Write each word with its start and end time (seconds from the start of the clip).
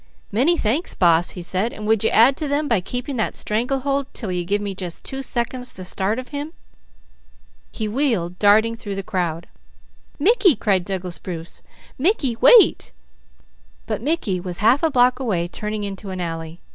"Many 0.31 0.57
thanks, 0.57 0.95
Boss," 0.95 1.29
he 1.37 1.43
said. 1.43 1.71
"And 1.73 1.85
would 1.85 2.03
you 2.03 2.09
add 2.09 2.35
to 2.37 2.47
them 2.47 2.67
by 2.67 2.81
keeping 2.81 3.17
that 3.17 3.35
strangle 3.35 3.81
hold 3.81 4.11
'til 4.15 4.31
you 4.31 4.43
give 4.45 4.59
me 4.59 4.73
just 4.73 5.03
two 5.03 5.21
seconds 5.21 5.73
the 5.73 5.83
start 5.83 6.17
of 6.17 6.29
him?" 6.29 6.53
He 7.71 7.87
wheeled, 7.87 8.39
darting 8.39 8.75
through 8.75 8.95
the 8.95 9.03
crowd. 9.03 9.45
"Mickey!" 10.17 10.55
cried 10.55 10.85
Douglas 10.85 11.19
Bruce. 11.19 11.61
"Mickey, 11.99 12.35
wait!" 12.35 12.93
But 13.85 14.01
Mickey 14.01 14.39
was 14.39 14.57
half 14.57 14.81
a 14.81 14.89
block 14.89 15.19
away 15.19 15.47
turning 15.47 15.83
into 15.83 16.09
an 16.09 16.19
alley. 16.19 16.61